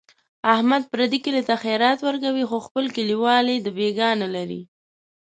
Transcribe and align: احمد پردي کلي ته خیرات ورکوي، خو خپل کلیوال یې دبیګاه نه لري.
احمد 0.53 0.83
پردي 0.91 1.19
کلي 1.25 1.41
ته 1.47 1.55
خیرات 1.63 1.99
ورکوي، 2.07 2.43
خو 2.49 2.57
خپل 2.67 2.85
کلیوال 2.95 3.45
یې 3.53 3.57
دبیګاه 3.67 4.13
نه 4.21 4.27
لري. 4.35 4.61